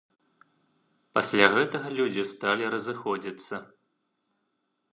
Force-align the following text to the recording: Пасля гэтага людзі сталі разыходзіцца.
Пасля 1.17 1.49
гэтага 1.57 1.87
людзі 1.99 2.23
сталі 2.33 2.71
разыходзіцца. 2.77 3.55